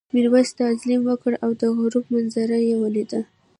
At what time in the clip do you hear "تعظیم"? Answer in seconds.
0.59-1.01